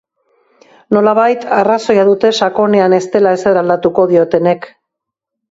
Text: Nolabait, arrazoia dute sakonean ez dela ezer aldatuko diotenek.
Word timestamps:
Nolabait, 0.95 1.45
arrazoia 1.57 2.05
dute 2.07 2.31
sakonean 2.39 2.97
ez 2.99 3.03
dela 3.17 3.35
ezer 3.41 3.61
aldatuko 3.63 4.09
diotenek. 4.15 4.69